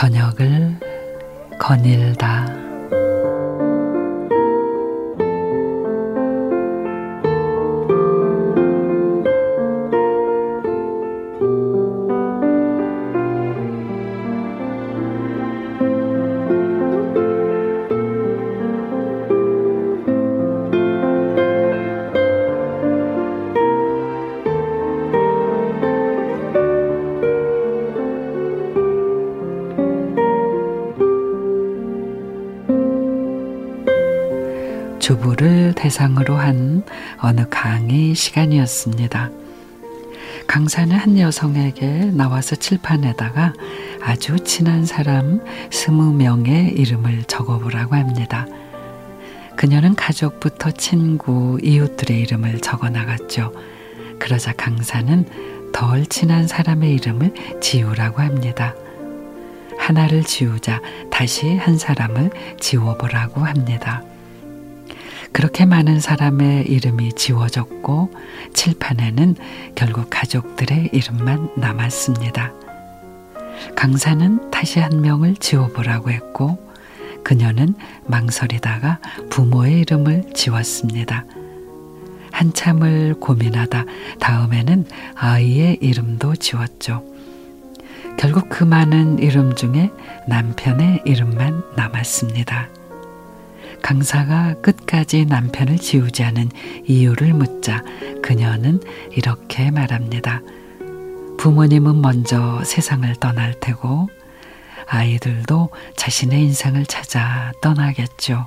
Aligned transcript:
저녁을 0.00 0.76
거닐다. 1.58 2.59
주부를 35.10 35.72
대상으로 35.74 36.36
한 36.36 36.84
어느 37.18 37.44
강의 37.50 38.14
시간이었습니다. 38.14 39.30
강사는 40.46 40.94
한 40.94 41.18
여성에게 41.18 42.12
나와서 42.12 42.54
칠판에다가 42.54 43.52
아주 44.00 44.38
친한 44.44 44.86
사람 44.86 45.40
스무 45.72 46.12
명의 46.12 46.68
이름을 46.68 47.24
적어보라고 47.24 47.96
합니다. 47.96 48.46
그녀는 49.56 49.96
가족부터 49.96 50.70
친구, 50.70 51.58
이웃들의 51.60 52.16
이름을 52.20 52.60
적어 52.60 52.88
나갔죠. 52.88 53.52
그러자 54.20 54.52
강사는 54.52 55.72
덜 55.72 56.06
친한 56.06 56.46
사람의 56.46 56.94
이름을 56.94 57.60
지우라고 57.60 58.22
합니다. 58.22 58.76
하나를 59.76 60.22
지우자 60.22 60.80
다시 61.10 61.56
한 61.56 61.78
사람을 61.78 62.30
지워보라고 62.60 63.40
합니다. 63.40 64.04
그렇게 65.32 65.64
많은 65.64 66.00
사람의 66.00 66.66
이름이 66.66 67.12
지워졌고 67.14 68.12
칠판에는 68.52 69.36
결국 69.74 70.08
가족들의 70.10 70.90
이름만 70.92 71.50
남았습니다. 71.56 72.52
강사는 73.76 74.50
다시 74.50 74.80
한 74.80 75.00
명을 75.00 75.36
지워보라고 75.36 76.10
했고 76.10 76.58
그녀는 77.22 77.74
망설이다가 78.06 78.98
부모의 79.30 79.80
이름을 79.80 80.32
지웠습니다. 80.34 81.24
한참을 82.32 83.14
고민하다 83.20 83.84
다음에는 84.18 84.86
아이의 85.14 85.78
이름도 85.80 86.36
지웠죠. 86.36 87.04
결국 88.18 88.48
그 88.48 88.64
많은 88.64 89.18
이름 89.18 89.54
중에 89.54 89.90
남편의 90.28 91.02
이름만 91.04 91.62
남았습니다. 91.76 92.79
강사가 93.82 94.54
끝까지 94.62 95.26
남편을 95.26 95.78
지우지 95.78 96.22
않은 96.24 96.50
이유를 96.86 97.34
묻자 97.34 97.82
그녀는 98.22 98.80
이렇게 99.12 99.70
말합니다. 99.70 100.42
부모님은 101.38 102.00
먼저 102.00 102.62
세상을 102.64 103.14
떠날 103.16 103.54
테고 103.60 104.08
아이들도 104.86 105.70
자신의 105.96 106.42
인생을 106.42 106.86
찾아 106.86 107.52
떠나겠죠. 107.62 108.46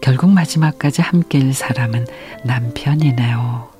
결국 0.00 0.30
마지막까지 0.30 1.02
함께일 1.02 1.52
사람은 1.52 2.06
남편이네요. 2.44 3.70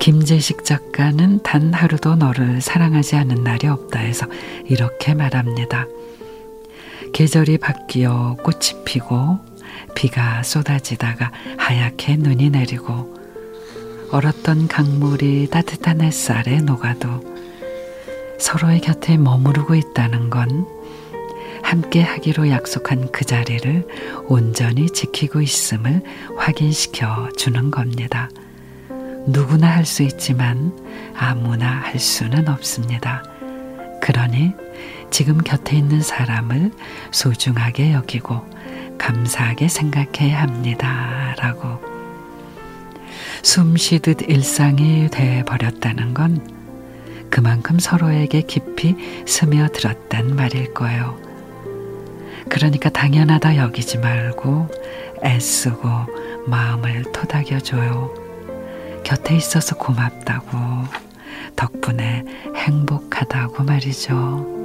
김재식 0.00 0.64
작가는 0.64 1.42
단 1.44 1.72
하루도 1.72 2.16
너를 2.16 2.60
사랑하지 2.60 3.14
않은 3.16 3.44
날이 3.44 3.68
없다 3.68 4.00
해서 4.00 4.26
이렇게 4.64 5.14
말합니다. 5.14 5.86
계절이 7.12 7.58
바뀌어 7.58 8.36
꽃이 8.42 8.84
피고 8.84 9.38
비가 9.94 10.42
쏟아지다가 10.42 11.30
하얗게 11.58 12.16
눈이 12.16 12.50
내리고 12.50 13.16
얼었던 14.10 14.68
강물이 14.68 15.48
따뜻한 15.50 16.00
햇살에 16.00 16.58
녹아도 16.60 17.08
서로의 18.38 18.80
곁에 18.80 19.16
머무르고 19.16 19.74
있다는 19.74 20.30
건 20.30 20.66
함께 21.62 22.02
하기로 22.02 22.50
약속한 22.50 23.10
그 23.12 23.24
자리를 23.24 23.86
온전히 24.28 24.90
지키고 24.90 25.40
있음을 25.40 26.02
확인시켜 26.36 27.28
주는 27.36 27.70
겁니다. 27.70 28.28
누구나 29.26 29.68
할 29.68 29.86
수 29.86 30.02
있지만 30.02 30.76
아무나 31.16 31.70
할 31.70 31.98
수는 31.98 32.48
없습니다. 32.48 33.22
그러니 34.02 34.52
지금 35.12 35.38
곁에 35.38 35.76
있는 35.76 36.02
사람을 36.02 36.72
소중하게 37.12 37.92
여기고 37.92 38.44
감사하게 38.98 39.68
생각해야 39.68 40.42
합니다. 40.42 41.36
라고 41.38 41.78
숨 43.44 43.76
쉬듯 43.76 44.28
일상이 44.28 45.08
돼 45.08 45.44
버렸다는 45.44 46.14
건 46.14 46.44
그만큼 47.30 47.78
서로에게 47.78 48.42
깊이 48.42 48.96
스며들었단 49.24 50.34
말일 50.34 50.74
거예요. 50.74 51.16
그러니까 52.48 52.90
당연하다 52.90 53.56
여기지 53.56 53.98
말고 53.98 54.68
애쓰고 55.24 55.88
마음을 56.48 57.04
토닥여줘요. 57.12 58.12
곁에 59.04 59.36
있어서 59.36 59.76
고맙다고 59.76 60.58
덕분에 61.56 62.24
행복하다고 62.56 63.64
말이죠. 63.64 64.61